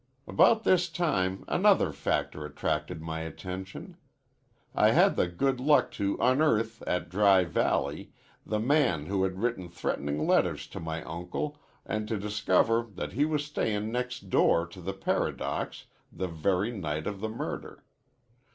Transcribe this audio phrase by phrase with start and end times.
[0.27, 3.97] "About this time another factor attracted my attention.
[4.73, 8.11] I had the good luck to unearth at Dry Valley
[8.43, 13.25] the man who had written threatenin' letters to my uncle an' to discover that he
[13.25, 17.83] was stayin' next door to the Paradox the very night of the murder.